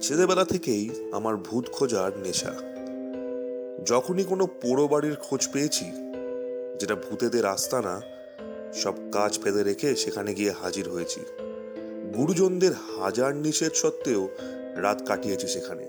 [0.00, 2.54] ছেলেবেলা থেকেই আমার ভূত খোঁজার নেশা।
[3.86, 5.84] যখনই কোনো পোড়ো বাড়ির খোঁজ পেয়েছি,
[6.80, 8.00] যেটা ভূতেদের আস্তানা
[8.74, 11.20] সব কাজ ফেলে রেখে সেখানে গিয়ে হাজির হয়েছি।
[12.16, 14.28] গুরুজনদের হাজার নিষেধ সত্ত্বেও
[14.76, 15.86] রাত কাটিয়েছি সেখানে।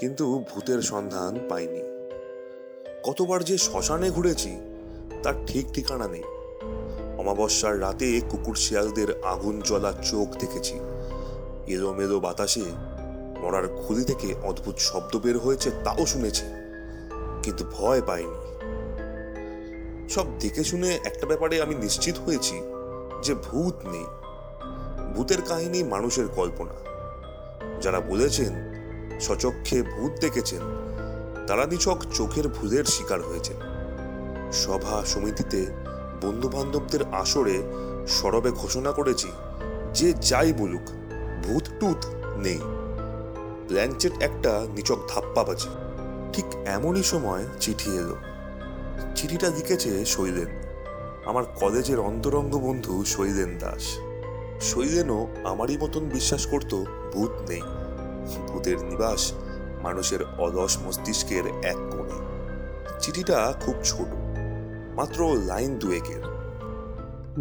[0.00, 1.82] কিন্তু ভূতের সন্ধান পাইনি।
[3.04, 4.56] কতবার যে শ্মশানে ঘুরেছি,
[5.22, 6.22] তার ঠিক ঠিকানা নেই।
[7.18, 10.74] অমাবস্যার রাতে কুকুর শিয়ালদের আগুন জ্বলা চোখ দেখেছি।
[11.66, 12.62] এলোমেলো বাতাসে
[13.48, 16.44] মরার খুলি থেকে অদ্ভুত শব্দ বের হয়েছে তাও শুনেছি,
[17.44, 18.38] কিন্তু ভয় পাইনি।
[20.14, 22.56] সব দেখে শুনে একটা ব্যাপারে আমি নিশ্চিত হয়েছি
[23.24, 24.06] যে ভূত নেই।
[25.14, 26.76] ভূতের কাহিনী মানুষের কল্পনা।
[27.82, 28.52] যারা বলেছেন
[29.20, 30.62] সচক্ষে ভূত দেখেছেন,
[31.48, 33.58] তারা নিছক চোখের ভূতের শিকার হয়েছেন।
[34.62, 35.60] সভা সমিতিতে
[36.22, 37.56] বন্ধু বান্ধবদের আসরে
[38.16, 39.28] সরবে ঘোষণা করেছি,
[39.98, 40.86] যে যাই বলুক
[41.44, 42.00] ভূত টুত
[42.46, 42.62] নেই।
[43.68, 45.68] প্ল্যানচেট একটা নিচক ধাপ্পাবাজি
[46.32, 48.16] ঠিক এমনই সময় চিঠি এলো।
[49.14, 50.46] চিঠিটা লিখেছে শৈলেন।
[51.24, 53.98] আমার কলেজের অন্তরঙ্গ বন্ধু শৈলেন দাস।
[54.60, 57.60] শৈলেনও আমারই মতন বিশ্বাস করত, ভূত নেই।
[58.48, 59.32] ভূতের নিবাস
[59.82, 62.18] মানুষের অলস মস্তিষ্কের এক কোণে।
[63.00, 64.08] চিঠিটা খুব ছোট,
[64.96, 66.22] মাত্র লাইন দুয়েকের।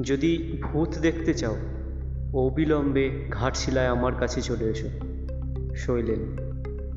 [0.02, 1.55] যদি ভূত দেখতে চাও,
[2.33, 5.07] অবিলম্বে ঘাটশিলায় আমার কাছে চলে এসো।
[5.78, 6.47] শৈলেন।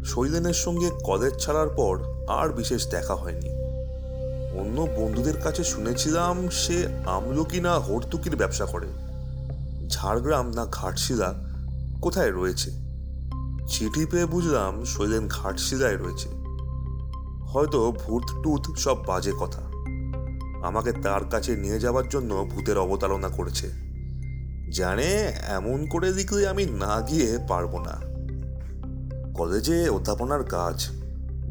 [0.04, 3.50] শৈলেনের সঙ্গে কলেজ ছাড়ার পর আর বিশেষ দেখা হয়নি।
[4.60, 8.86] অন্য বন্ধুদের কাছে শুনেছিলাম সে আমলকি না হর্তুকির ব্যবসা করে।
[9.88, 11.34] ঝাড়গ্রাম না ঘাটশিলা
[12.02, 12.70] কোথায় রয়েছে?
[13.68, 16.28] চিঠি পেয়ে বুঝলাম শৈলেন ঘাটশিলায় রয়েছে।
[17.46, 19.62] হয়তো ভূত টুত সব বাজে কথা।
[20.66, 23.70] আমাকে তার কাছে নিয়ে যাওয়ার জন্য ভূতের অবতারণা করেছে।
[24.70, 28.09] জানে এমন করে লিখলে আমি না গিয়ে পারব না।
[29.41, 30.88] কলেজে অধ্যাপনার কাজ,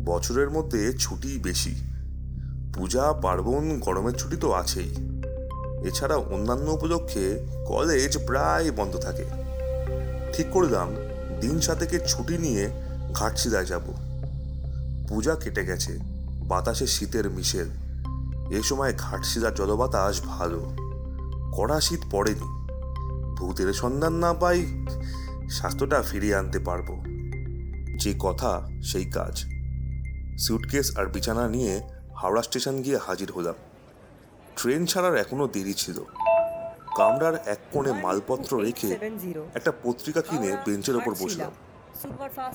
[0.06, 1.76] বছরের মধ্যে ছুটি বেশি।
[2.74, 5.22] পূজা, পার্বণ, গরমের ছুটি তো আছেই।
[5.84, 9.26] এছাড়া অন্যান্য উপলক্ষে কলেজ প্রায় বন্ধ থাকে।
[10.34, 10.90] ঠিক করলাম,
[11.42, 12.70] দিন সাতেকের ছুটি নিয়ে
[13.14, 13.82] ঘাটশিলায় যাব।
[15.10, 16.00] পূজা কেটে গেছে,
[16.48, 17.70] বাতাসে শীতের মিশেল।
[18.50, 20.72] এ সময় ঘাটশিলার জলবাতাস ভালো।
[21.58, 22.68] কড়া শীত পড়েনি।
[23.38, 24.86] ভূতের সন্ধান না পাই
[25.50, 27.09] স্বাস্থ্যটা ফিরিয়ে আনতে পারব।
[28.00, 29.46] যে কথা সেই কাজ।
[30.40, 31.82] সুটকেস আর বিছানা নিয়ে
[32.16, 33.54] হাওড়া স্টেশন গিয়ে হাজির হলাম।
[34.56, 36.00] ট্রেন ছাড়ার এখনও দেরি ছিল।
[36.98, 39.00] কামরার এক কোণে মালপত্র রেখে
[39.56, 41.52] একটা পত্রিকা কিনে বেঞ্চের ওপর বসলাম।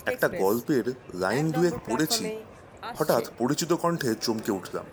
[0.06, 2.36] একটা গল্পের লাইন দুয়েক পড়েছি।
[2.98, 4.84] হঠাৎ পরিচিত কণ্ঠে চমকে উঠলাম।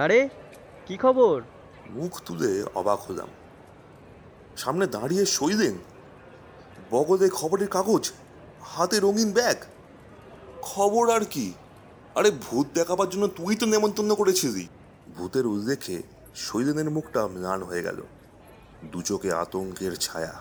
[0.00, 0.28] আরে
[0.86, 1.42] কি খবর?
[1.90, 3.28] মুখ তুলে অবাক হলাম।
[4.56, 5.74] সামনে দাঁড়িয়ে শৈলেন
[6.90, 8.12] বগলে খবরের কাগজ?
[8.62, 9.56] হাতে রঙিন ব্যাগ?
[10.64, 11.46] খবর আর কি?
[12.14, 14.66] আরে ভূত দেখাবার জন্য তুই তো নেমন্তন্ন করেছিলি।
[15.14, 16.02] ভূতের উল দেখে
[16.34, 17.98] শৈলেনের মুখটা ম্লান হয়ে গেল।
[18.92, 20.34] দু চোখে আতঙ্কের ছায়া।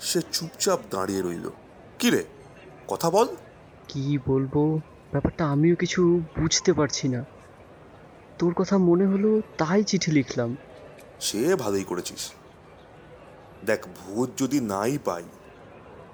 [0.00, 1.50] সে চুপচাপ দাঁড়িয়ে রইল।
[1.98, 2.24] কি রে?
[2.88, 3.28] কথা বল।
[3.88, 4.80] কি বলব?
[5.10, 6.00] ব্যাপারটা আমিও কিছু
[6.38, 7.24] বুঝতে পারছি না।
[8.38, 10.56] তোর কথা মনে হলো তাই চিঠি লিখলাম।
[11.20, 12.32] সে ভালোই করেছিস।
[13.66, 15.24] দেখ ভূত যদি নাই পাই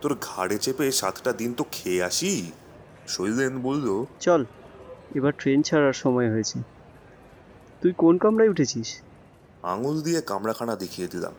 [0.01, 2.53] তোর ঘাড়ে চেপে সাতটা দিন তো খেয়ে আসি
[3.11, 3.87] শৈলেন বলল
[4.21, 4.45] চল
[5.15, 6.59] এবার ট্রেন ছাড়ার সময় হয়েছে।
[7.81, 8.89] তুই কোন কামরায় উঠেছিস?
[9.63, 11.33] আঙুল দিয়ে কামড়াখানা দেখিয়ে দিলাম।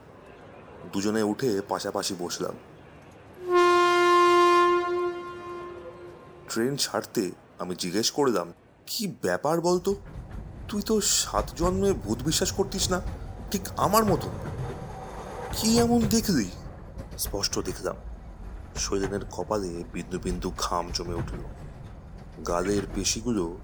[0.94, 2.56] দুজনে উঠে পাশাপাশি বসলাম।
[6.50, 7.24] ট্রেন ছাড়তে
[7.60, 8.48] আমি জিজ্ঞেস করলাম
[8.86, 9.92] কি ব্যাপার বলতো?
[10.70, 13.00] তুই তো সাত জন্মে ভূত বিশ্বাস করতিস না
[13.52, 14.34] ঠিক আমার মতন।
[15.58, 16.48] কি এমন দেখলি?
[17.18, 17.96] স্পষ্ট দেখলাম।
[18.76, 21.38] শৈলেনের কপালে বিন্দু বিন্দু ঘাম জমে উঠল।
[22.44, 23.58] গালের পেশিগুলো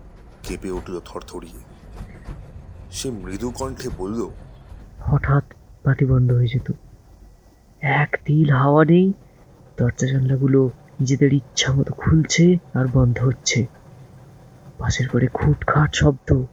[0.43, 1.61] কেঁপে উঠল থরথরিয়ে।
[2.91, 4.29] সে মৃদু কণ্ঠে বলল
[4.99, 5.43] হঠাৎ
[5.83, 6.71] পাটি বন্ধ হয়ে যেত।
[7.81, 9.13] এক তিল হাওয়া নেই
[9.77, 13.65] দরজা জানলাগুলো নিজেদের ইচ্ছা মতো খুলছে আর বন্ধ হচ্ছে।
[14.77, 16.43] পাশের ঘরে খুটখাট শব্দ।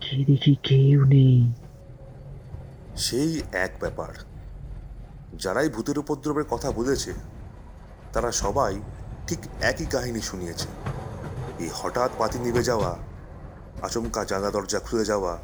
[0.00, 1.52] কে দেখি কেউ নেই।
[2.96, 4.08] সেই এক ব্যাপার।
[5.38, 7.12] যারাই ভূতের উপদ্রবের কথা বলেছে
[8.12, 8.80] তারা সবাই
[9.26, 10.68] ঠিক একই কাহিনী শুনিয়েছে।
[11.58, 12.96] এই হঠাৎ পাতি নিভে যাওয়া,
[13.82, 15.38] আচমকা জানলা দরজা খুলে যাওয়া,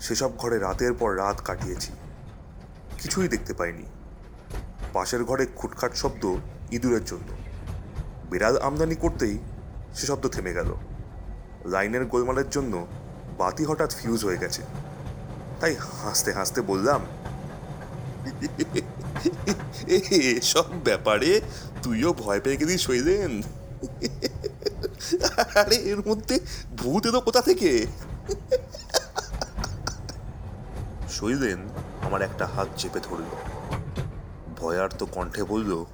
[0.00, 1.92] সেসব ঘরে রাতের পর রাত কাটিয়েছি।
[3.00, 3.82] কিছুই দেখতে পাইনি।
[4.92, 6.36] পাশের ঘরে খুটখাট শব্দ
[6.70, 7.36] ইঁদুরের জন্য।
[8.30, 9.38] বিড়াল আমদানি করতেই
[9.94, 10.74] সে শব্দ থেমে গেল।
[11.64, 12.86] লাইনের গোলমালের জন্য
[13.38, 14.62] বাতি হঠাৎ ফিউজ হয়ে গেছে।
[15.60, 17.00] তাই হাসতে হাসতে বললাম
[20.36, 21.40] এসব ব্যাপারে
[21.82, 23.42] তুইও ভয় পেয়ে গেলি সইলেন
[25.54, 26.40] আরে এর মধ্যে
[26.76, 27.86] ভূত এলো কোথা থেকে?
[31.08, 31.58] সইলেন
[32.02, 33.24] আমার একটা হাত চেপে ধরল।
[34.58, 35.84] ভয়ার তো কণ্ঠে বলল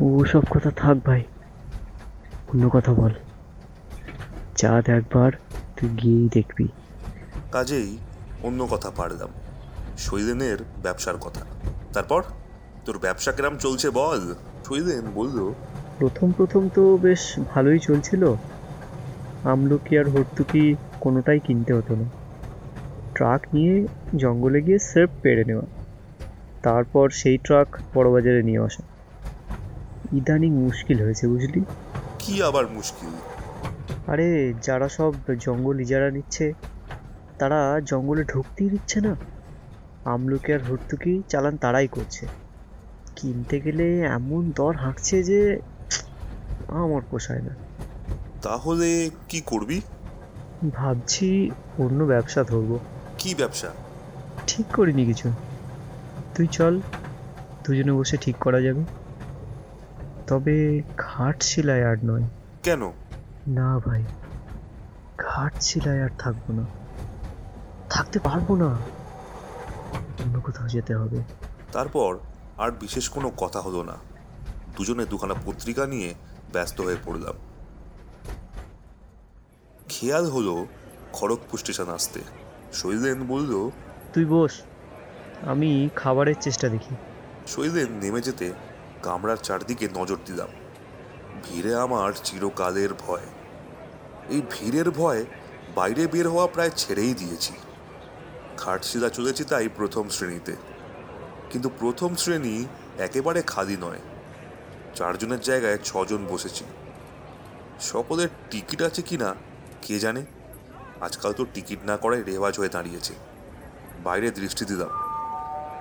[0.00, 1.22] ও সব কথা থাক ভাই
[2.54, 3.12] অন্য কথা বল।
[4.56, 5.32] চাঁদ একবার
[5.76, 6.68] তুই গিয়েই দেখবি।
[7.52, 7.98] কাজেই
[8.42, 9.28] অন্য কথা পারলাম।
[9.98, 11.40] শৈলেনের ব্যবসার কথা।
[11.92, 12.22] তারপর?
[12.84, 14.34] তোর ব্যবসা কিরাম চলছে বল।
[14.64, 15.52] শৈলেন বলল।
[15.98, 18.34] প্রথম প্রথম তো বেশ ভালোই চলছিল।
[19.44, 22.04] আমলকি আর হর্তুকি কোনোটাই কিনতে হতো না।
[23.14, 23.86] ট্রাক নিয়ে
[24.16, 25.66] জঙ্গলে গিয়ে সেফ পেড়ে নেওয়া।
[26.62, 28.82] তারপর সেই ট্রাক বড়বাজারে নিয়ে আসা।
[30.12, 31.64] ইদানিং মুশকিল হয়েছে বুঝলি?
[32.18, 33.10] কি আবার মুশকিল?
[34.06, 36.52] আরে যারা সব জঙ্গল ইজারা নিচ্ছে
[37.38, 39.16] তারা জঙ্গলে ঢুকতেই দিচ্ছে না।
[40.04, 42.26] আমলকি আর হর্তুকি চালান তারাই করছে।
[43.24, 45.60] কিনতে গেলে এমন দর হাঁকছে যে
[46.68, 47.54] আমার পোষায় না।
[48.42, 49.80] তাহলে কি করবি?
[50.74, 52.78] ভাবছি অন্য ব্যবসা ধরবো।
[53.18, 53.68] কি ব্যবসা?
[54.46, 55.32] ঠিক করিনি কিছু।
[56.34, 56.80] তুই চল
[57.64, 58.84] দুজনে বসে ঠিক করা যাবে।
[60.26, 62.28] তবে ঘাট শিলায় আর নয়।
[62.62, 62.92] কেন?
[63.46, 64.04] না ভাই
[65.18, 66.66] ঘাট শিলায় আর থাকব না।
[67.90, 68.68] থাকতে পারব না।
[70.24, 71.18] অন্য কোথাও যেতে হবে।
[71.72, 72.18] তারপর?
[72.58, 73.96] আর বিশেষ কোনো কথা হলো না।
[74.76, 76.14] দুজনে দুখানা পত্রিকা নিয়ে
[76.52, 77.34] ব্যস্ত হয়ে পড়লাম।
[79.88, 80.66] খেয়াল হলো
[81.12, 82.20] খড়গপুর স্টেশন আসতে।
[82.72, 83.70] শৈলেন বলল
[84.14, 84.52] তুই বস
[85.42, 86.94] আমি খাবারের চেষ্টা দেখি।
[87.46, 88.52] শৈলেন নেমে যেতে
[89.02, 90.48] কামরার চারদিকে নজর দিলাম।
[91.44, 93.26] ভিড়ে আমার চিরকালের ভয়।
[94.28, 95.24] এই ভিড়ের ভয়
[95.74, 97.52] বাইরে বের হওয়া প্রায় ছেড়েই দিয়েছি।
[98.56, 100.56] খাটশিলা চলেছি তাই প্রথম শ্রেণীতে।
[101.54, 102.64] কিন্তু প্রথম শ্রেণি
[102.98, 103.98] একেবারে খালি নয়।
[104.94, 106.64] চারজনের জায়গায় ছজন বসেছি
[107.80, 109.34] সকলের টিকিট আছে কিনা,
[109.82, 110.24] কে জানে?
[111.00, 113.14] আজকাল তো টিকিট না করাই রেওয়াজ হয়ে দাঁড়িয়েছে।
[114.04, 114.88] বাইরে দৃষ্টি দিলাম।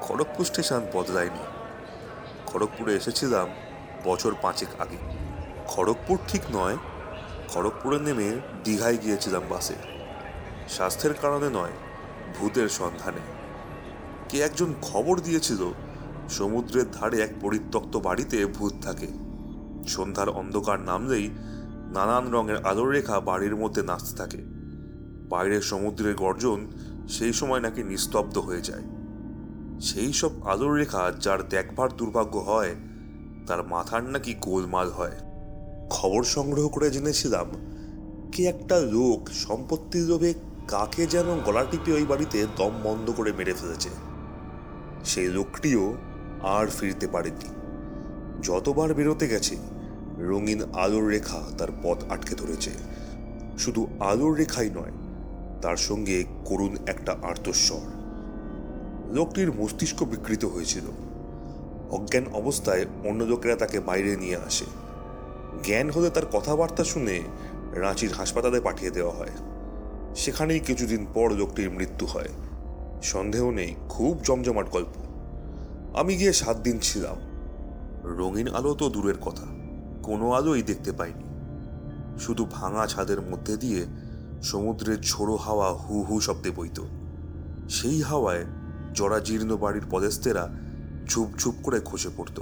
[0.01, 1.43] খড়গপুর স্টেশন বদলায়নি।
[2.47, 3.49] খড়গপুরে এসেছিলাম
[4.03, 4.97] বছর পাঁচেক আগে।
[5.67, 6.77] খড়গপুর ঠিক নয়,
[7.47, 9.75] খড়গপুরে নেমে দীঘায় গিয়েছিলাম বাসে।
[10.69, 11.71] স্বাস্থ্যের কারণে নয়,
[12.39, 13.42] ভূতের সন্ধানে।
[14.33, 15.73] কে একজন খবর দিয়েছিল।
[16.29, 19.07] সমুদ্রের ধারে এক পরিত্যক্ত বাড়িতে ভূত থাকে।
[19.87, 21.29] সন্ধ্যার অন্ধকার নামলেই
[21.93, 24.37] নানান রঙের আলোর রেখা বাড়ির মধ্যে নাচতে থাকে।
[25.29, 26.67] বাইরের সমুদ্রের গর্জন
[27.09, 28.81] সেই সময় নাকি নিস্তব্ধ হয়ে যায়।
[29.81, 32.75] সেই সব আলোর রেখা যার দেখবার দুর্ভাগ্য হয়,
[33.47, 35.15] তার মাথার নাকি গোলমাল হয়।
[35.89, 37.47] খবর সংগ্রহ করে জেনেছিলাম,
[38.31, 40.33] কে একটা লোক সম্পত্তির লোভে
[40.67, 44.12] কাকে যেন গলা টিপে ওই বাড়িতে দম বন্ধ করে মেরে ফেলেছে।
[45.03, 45.95] সেই লোকটিও
[46.41, 47.49] আর ফিরতে পারেনি
[48.41, 49.55] যতবার বেরোতে গেছে,
[50.17, 52.71] রঙিন আলোর রেখা তার পথ আটকে ধরেছে।
[53.57, 54.91] শুধু আলোর রেখাই নয়,
[55.61, 57.79] তার সঙ্গে করুণ একটা আর্তস্বর।
[59.13, 60.83] লোকটির মস্তিষ্ক বিকৃত হয়েছিল।
[61.91, 64.65] অজ্ঞান অবস্থায় অন্য লোকেরা তাকে বাইরে নিয়ে আসে।
[65.63, 67.21] জ্ঞান হলে তার কথাবার্তা শুনে
[67.71, 69.31] রাঁচির হাসপাতালে পাঠিয়ে দেওয়া হয়।
[70.15, 72.29] সেখানেই কিছুদিন পর লোকটির মৃত্যু হয়।
[73.03, 74.95] সন্দেহ নেই, খুব জমজমাট গল্প।
[75.95, 77.17] আমি গিয়ে সাত দিন ছিলাম।
[78.03, 79.47] রঙিন আলো তো দূরের কথা,
[80.03, 81.27] কোনো আলোই দেখতে পাইনি।
[82.19, 83.85] শুধু ভাঙা ছাদের মধ্যে দিয়ে
[84.43, 86.79] সমুদ্রের ঝোড়ো হাওয়া হু হু শব্দে বইত।
[87.69, 88.45] সেই হাওয়ায়
[88.93, 90.49] জরাজীর্ণ বাড়ির পদেস্তেরা
[91.09, 92.37] ঝুপ ঝুপ করে খসে পড়ত।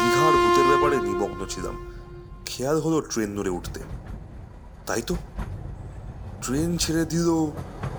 [0.00, 1.76] দীঘার ভূতের ব্যাপারে নিমগ্ন ছিলাম।
[2.46, 3.80] খেয়াল হলো ট্রেন ধরে উঠতে।
[4.86, 5.14] তাই তো?
[6.42, 7.28] ট্রেন ছেড়ে দিল,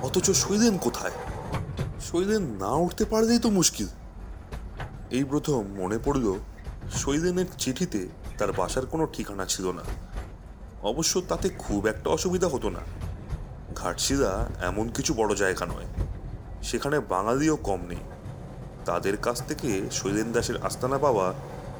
[0.01, 1.12] অথচ শৈলেন কোথায়?
[2.01, 3.88] শৈলেন না উঠতে পারলেই তো মুশকিল।
[5.12, 6.33] এই প্রথম মনে পড়ল,
[6.93, 8.07] শৈলেনের চিঠিতে
[8.38, 9.81] তার বাসার কোনো ঠিকানা ছিল না।
[10.83, 12.79] অবশ্য তাতে খুব একটা অসুবিধা হতো না।
[13.75, 15.86] ঘাটশিলা এমন কিছু বড় জায়গা নয়।
[16.63, 17.98] সেখানে বাঙালিও কম নেই।
[18.86, 21.33] তাদের কাছ থেকে শৈলেন দাসের আস্তানা পাওয়া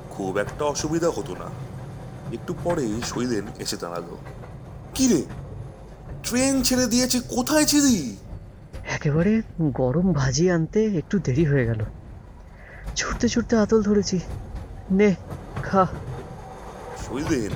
[0.10, 1.46] খুব একটা অসুবিধা হতো না।
[2.34, 4.18] একটু পরেই শৈলেন এসে দাঁড়াল।
[4.96, 5.41] কি রে?
[6.24, 8.16] ট্রেন ছেড়ে দিয়েছে কোথায় ছিলি?
[8.90, 11.84] একেবারে গরম ভাজি আনতে একটু দেরি হয়ে গেল।
[12.96, 14.20] ছুটতে ছুটতে আতল ধরেছি।
[14.92, 15.16] নে
[15.64, 15.88] খা।
[16.98, 17.52] শৈলেন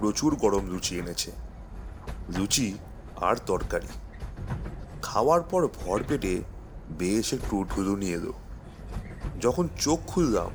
[0.00, 1.30] প্রচুর গরম লুচি এনেছে।
[2.36, 2.74] লুচি
[3.20, 3.86] আর তরকারি।
[5.02, 6.42] খাওয়ার পর ভর পেটে
[6.90, 8.32] বেশ একটু ঢুলুনি এলো।
[9.40, 10.50] যখন চোখ খুললাম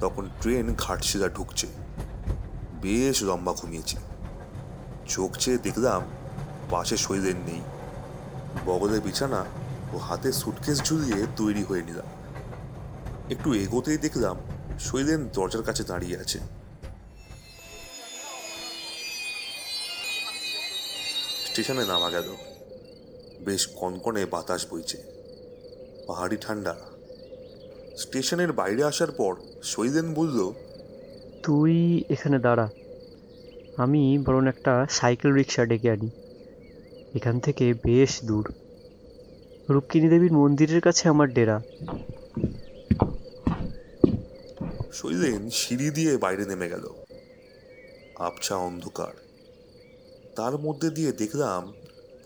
[0.00, 1.66] তখন ট্রেন ঘাটশিলা ঢুকছে।
[2.82, 3.96] বেশ লম্বা ঘুমিয়েছি।
[5.08, 6.02] চোখ চেয়ে দেখলাম
[6.70, 7.60] পাশে শৈলেন নেই।
[8.66, 9.44] বগলের বিছানা
[9.92, 12.08] ও হাতে সুটকেস ঝুলিয়ে তৈরি হয়ে নিলাম।
[13.30, 14.36] একটু এগোতেই দেখলাম
[14.80, 16.38] শৈলেন দরজার কাছে দাঁড়িয়ে আছে।
[21.46, 22.28] স্টেশনে নামা গেল।
[23.44, 24.98] বেশ কনকনে বাতাস বইছে।
[26.06, 26.74] পাহাড়ি ঠান্ডা।
[27.98, 29.32] স্টেশনের বাইরে আসার পর
[29.62, 30.52] শৈলেন বলল,
[31.42, 32.68] তুই এখানে দাঁড়া।
[33.76, 36.10] আমি বরং একটা সাইকেল রিক্সা ডেকে আনি।
[37.14, 38.52] এখান থেকে বেশ দূর।
[39.70, 41.62] রুক্মিণী দেবীর মন্দিরের কাছে আমার ডেরা।
[44.92, 46.88] শৈলেন সিঁড়ি দিয়ে বাইরে নেমে গেল।
[48.18, 49.12] আবছা অন্ধকার।
[50.36, 51.72] তার মধ্যে দিয়ে দেখলাম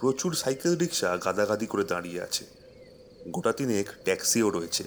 [0.00, 2.44] প্রচুর সাইকেল রিক্সা গাদাগাদি করে দাঁড়িয়ে আছে।
[3.28, 4.84] গোটা তিনেক ট্যাক্সিও রয়েছে।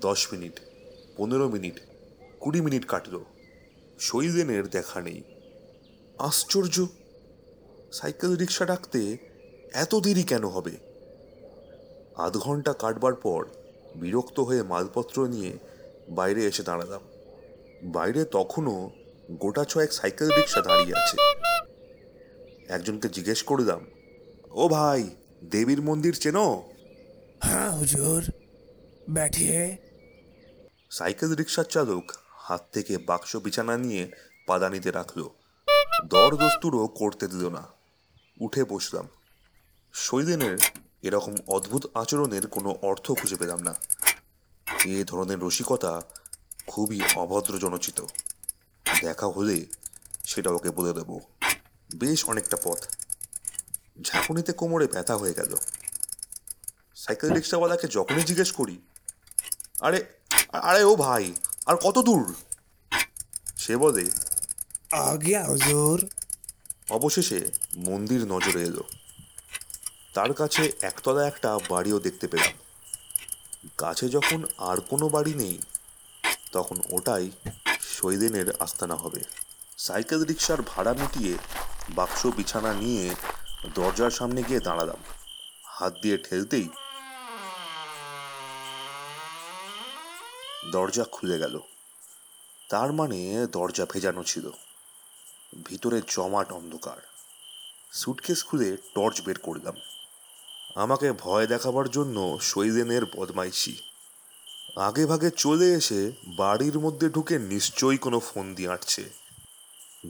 [0.00, 0.60] দশ মিনিট,
[1.16, 1.80] পনেরো মিনিট,
[2.40, 3.20] কুড়ি মিনিট কাটল।
[3.98, 5.22] শৈলেনের দেখা নেই।
[6.18, 6.86] আশ্চর্য!
[7.92, 9.18] সাইকেল রিক্সা ডাকতে
[9.72, 10.70] এত দেরি কেন হবে?
[12.16, 13.46] আধ ঘণ্টা কাটবার পর
[13.96, 15.58] বিরক্ত হয়ে মালপত্র নিয়ে
[16.08, 17.00] বাইরে এসে দাঁড়ালাম।
[17.82, 18.90] বাইরে তখনও
[19.30, 21.16] গোটা ছয়েক সাইকেল রিক্সা দাঁড়িয়ে আছে।
[22.68, 23.86] একজনকে জিজ্ঞেস করলাম
[24.50, 25.10] ও ভাই
[25.44, 26.62] দেবীর মন্দির চেনো?
[27.40, 28.24] হ্যাঁ হুজুর।
[29.10, 29.76] ব্যাঠিয়ে
[30.90, 34.10] সাইকেল রিক্সার চালক হাত থেকে বাক্স বিছানা নিয়ে
[34.46, 35.28] পাদানিতে রাখল।
[36.06, 37.81] দর দস্তুরও করতে দিল না।
[38.40, 39.08] উঠে বসলাম।
[39.92, 40.58] শৈলেনের
[41.02, 43.74] এরকম অদ্ভুত আচরণের কোনো অর্থ খুঁজে পেলাম না।
[44.84, 46.02] এ ধরনের রসিকতা
[46.66, 48.04] খুবই অভদ্র জনচিত
[49.00, 49.66] দেখা হলে
[50.24, 51.18] সেটা ওকে বলে দেব।
[51.96, 52.80] বেশ অনেকটা পথ।
[54.02, 55.56] ঝাঁকুনিতে কোমরে ব্যথা হয়ে গেল।
[56.96, 58.78] সাইকেল রিক্সাওয়ালাকে যখনই জিজ্ঞেস করি,
[59.80, 60.04] আরে
[60.52, 61.34] আরে ও ভাই,
[61.66, 62.34] আর কত দূর?
[63.56, 64.10] সে বলে,
[64.92, 65.98] আগে আজর
[66.92, 67.40] অবশেষে
[67.76, 68.84] মন্দির নজরে এলো।
[70.14, 72.52] তার কাছে একতলা একটা বাড়িও দেখতে পেলাম।
[73.78, 75.58] কাছে যখন আর কোনো বাড়ি নেই,
[76.52, 77.30] তখন ওটাই
[77.80, 79.20] শৈলেনের আস্তানা হবে।
[79.78, 81.38] সাইকেল রিক্সার ভাড়া মিটিয়ে
[81.90, 83.14] বাক্স বিছানা নিয়ে
[83.74, 85.00] দরজার সামনে গিয়ে দাঁড়ালাম।
[85.64, 86.68] হাত দিয়ে ঠেলতেই
[90.72, 91.60] দরজা খুলে গেল।
[92.68, 94.50] তার মানে দরজা ভেজানো ছিল।
[95.66, 96.96] ভিতরে জমাট অন্ধকার।
[97.92, 99.74] সুটকেস খুলে টর্চ বের করলাম।
[100.74, 103.76] আমাকে ভয় দেখাবার জন্য শৈলেনের বদমাইশি।
[104.76, 109.10] আগে ভাগে চলে এসে বাড়ির মধ্যে ঢুকে নিশ্চয়ই কোনো ফোন দিয়ে আঁটছে।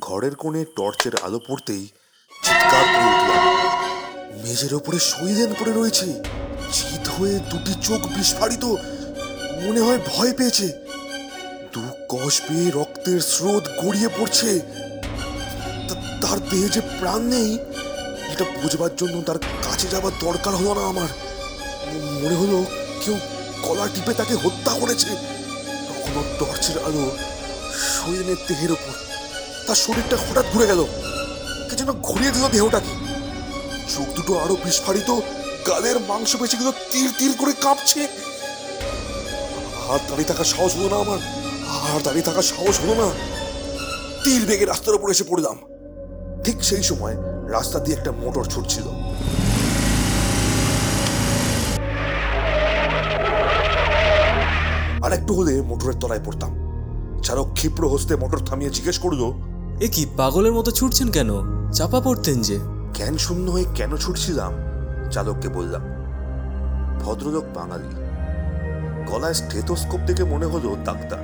[0.00, 1.88] ঘরের কোণে টর্চের আলো পড়তেই
[2.42, 3.12] চিৎকার করে
[4.42, 6.22] মেঝের ওপরে শৈলেন পড়ে রয়েছে।
[6.72, 8.64] চিত হয়ে দুটি চোখ বিস্ফারিত,
[9.66, 10.72] মনে হয় ভয় পেয়েছে।
[11.72, 14.60] দু কষ পেয়ে রক্তের স্রোত গড়িয়ে পড়ছে।
[16.22, 17.50] তার দেহে যে প্রাণ নেই,
[18.32, 21.10] এটা বুঝবার জন্য তার কাছে যাবার দরকার হলো না আমার।
[22.22, 22.58] মনে হলো
[23.02, 23.16] কেউ
[23.64, 25.10] গলা টিপে তাকে হত্যা করেছে।
[25.88, 27.04] কখনো টর্চের আলো
[27.92, 28.94] শৈলেনের দেহের ওপর,
[29.66, 30.80] তার শরীরটা হঠাৎ ঘুরে গেল।
[31.68, 32.92] কে যেন ঘুরিয়ে দিল দেহটাকে।
[33.92, 35.10] চোখ দুটো আরও বিস্ফারিত,
[35.68, 38.02] গালের মাংসপেশিগুলো তীর তীর করে কাঁপছে।
[39.92, 41.20] আর দাঁড়িয়ে থাকার সাহস হলো না আমার,
[41.92, 43.08] আর দাঁড়িয়ে থাকার সাহস হলো না।
[44.24, 45.56] তীর বেগে রাস্তার উপর এসে পড়লাম।
[46.44, 47.16] ঠিক সেই সময়
[47.48, 48.82] রাস্তা দিয়ে একটা মোটর ছুটছিল।
[55.04, 56.52] আর একটু হলে মোটরের তলায় পড়তাম।
[57.22, 59.32] চালক ক্ষিপ্র হস্তে মোটর থামিয়ে জিজ্ঞেস করল
[59.80, 61.30] এ কি পাগলের মতো ছুটছেন কেন?
[61.70, 62.58] চাপা পড়তেন যে।
[62.94, 64.52] জ্ঞান শূন্য হয়ে কেন ছুটছিলাম?
[65.10, 65.82] চালককে বললাম
[67.04, 67.90] ভদ্রলোক বাঙালি।
[69.12, 71.18] গলায় স্টেথোস্কোপ দেখে মনে হলো ডাক্তার।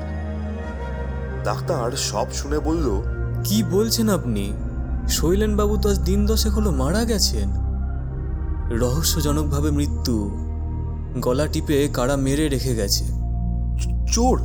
[1.45, 3.03] ডাক্তার সব শুনে বলল
[3.45, 4.53] কি বলছেন আপনি?
[5.09, 7.49] শৈলেন বাবু তো আজ দিন দশেক হলো মারা গেছেন।
[8.79, 10.31] রহস্যজনকভাবে মৃত্যু
[11.21, 13.05] গলা টিপে কারা মেরে রেখে গেছে।
[14.13, 14.41] চোর?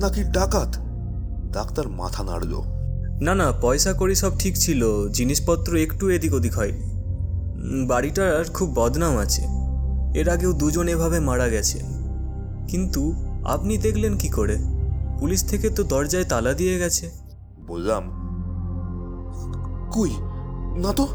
[0.00, 0.76] নাকি ডাকাত?
[1.52, 2.62] ডাক্তার মাথা নাড়ল।
[3.20, 7.02] না না পয়সা করি সব ঠিক ছিল জিনিসপত্র একটু এদিক ওদিক হয়নি।
[7.86, 9.42] বাড়িটার খুব বদনাম আছে।
[10.14, 11.78] এর আগেও দুজন এভাবে মারা গেছে।
[12.68, 14.56] কিন্তু আপনি দেখলেন কি করে?
[15.18, 17.10] পুলিশ থেকে তো দরজায় তালা দিয়ে গেছে।
[17.66, 18.25] বললাম
[19.92, 20.10] কই?
[20.76, 21.08] না তো।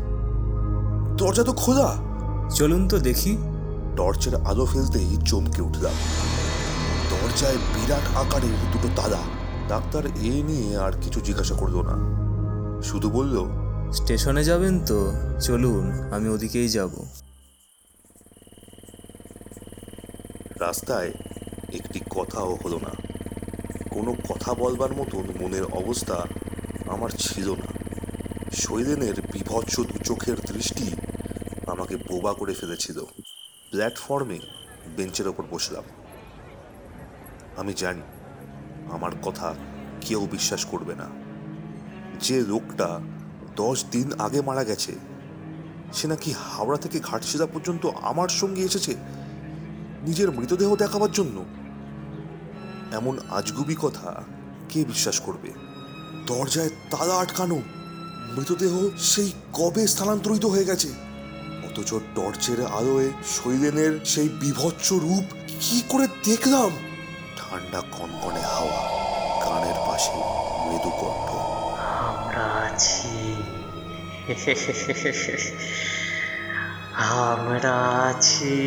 [1.18, 1.98] দরজা তো খোলা।
[2.50, 3.38] চলুন তো দেখি।
[3.96, 5.94] টর্চের আলো ফেলতেই চমকে উঠলাম।
[7.10, 9.18] দরজায় বিরাট আকারের দুটো তালা।
[9.68, 12.22] ডাক্তার এ নিয়ে আর কিছু জিজ্ঞাসা করল না।
[12.82, 13.46] শুধু বলল
[13.92, 15.12] স্টেশনে যাবেন তো?
[15.42, 16.90] চলুন আমি ওদিকেই যাব।
[20.60, 21.12] রাস্তায়
[21.74, 22.90] একটি কথাও হলো না।
[23.90, 26.26] কোনো কথা বলবার মতন মনের অবস্থা
[26.88, 27.71] আমার ছিল না।
[28.52, 30.92] শৈলেনের বিভৎস চোখের দৃষ্টি
[31.68, 33.00] আমাকে বোবা করে ফেলেছিল।
[33.70, 34.40] প্ল্যাটফর্মে
[34.96, 35.84] বেঞ্চের ওপর বসলাম।
[37.58, 38.02] আমি জানি,
[38.92, 39.56] আমার কথা
[40.02, 41.10] কেউ বিশ্বাস করবে না।
[42.20, 43.00] যে লোকটা
[43.56, 44.96] দশ দিন আগে মারা গেছে,
[45.94, 48.96] সে নাকি হাওড়া থেকে ঘাটশিলা পর্যন্ত আমার সঙ্গে এসেছে,
[50.04, 51.46] নিজের মৃতদেহ দেখাবার জন্য।
[52.92, 54.24] এমন আজগুবি কথা
[54.70, 55.52] কে বিশ্বাস করবে?
[56.26, 57.62] দরজায় তালা আটকানো
[58.38, 60.88] মৃতদেহ সেই কবে স্থানান্তরিত হয়ে গেছে?
[61.64, 65.24] অথচ টর্চের আলোয় শৈলেনের সেই বিভৎস রূপ
[65.60, 66.72] কি করে দেখলাম?
[67.38, 68.82] ঠান্ডা কনকনে হাওয়া,
[69.46, 70.12] কানের পাশে
[70.68, 71.30] মৃদু কণ্ঠ।
[71.80, 73.36] আমরা আছি।
[76.98, 77.78] আমরা
[78.10, 78.58] আছি।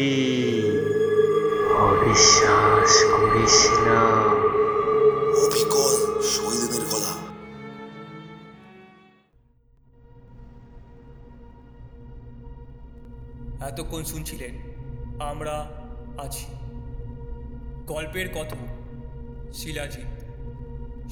[1.78, 4.34] অবিশ্বাস করিস না
[13.95, 14.59] এতক্ষণ শুনছিলেন?
[15.23, 15.71] আমরা
[16.19, 16.47] আছি।
[17.87, 18.57] গল্পের কথক
[19.53, 20.25] শিলাজিৎ।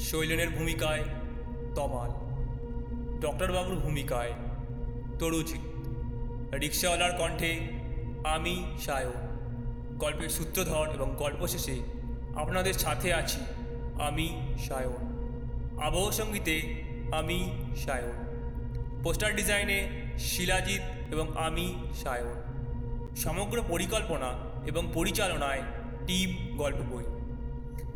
[0.01, 1.05] শৈলেনের ভূমিকায়
[1.75, 2.11] তমাল।
[3.21, 4.33] ডক্টরবাবুর ভূমিকায়
[5.19, 5.89] তরুজিৎ।
[6.55, 7.61] রিক্সাওয়ালার কণ্ঠে
[8.25, 9.13] আমি, সায়ন।
[9.99, 11.81] গল্পের সূত্রধর এবং গল্প শেষে
[12.35, 13.41] আপনাদের সাথে আছি
[14.01, 15.29] আমি, সায়ন।
[15.83, 18.13] আবহ সঙ্গীতে আমি, সায়ন।
[19.05, 22.52] পোস্টার ডিজাইনে শিলাজিৎ এবং আমি, সায়ন।
[23.17, 24.35] সমগ্র পরিকল্পনা
[24.67, 25.63] এবং পরিচালনায়
[26.07, 27.05] টিম গল্প বই।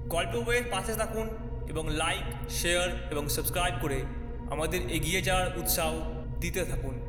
[0.08, 1.28] গল্প বইয়ের পাশে থাকুন
[1.68, 4.04] এবং লাইক শেয়ার এবং সাবস্ক্রাইব করে
[4.50, 5.92] আমাদের এগিয়ে যাওয়ার উৎসাহ
[6.40, 7.05] দিতে থাকুন।